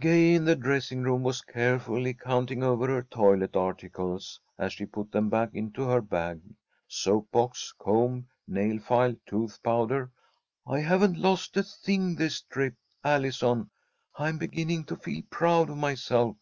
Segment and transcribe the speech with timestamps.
[0.00, 5.12] Gay, in the dressing room, was carefully counting over her toilet articles, as she put
[5.12, 6.40] them back into her bag.
[6.88, 10.10] "Soap box, comb, nail file, tooth powder
[10.66, 13.70] I haven't lost a thing this trip, Allison.
[14.16, 16.34] I'm beginning to feel proud of myself.